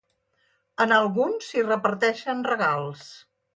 En 0.85 0.93
alguns, 0.95 1.51
s'hi 1.51 1.65
reparteixen 1.67 2.43
regals. 2.51 3.07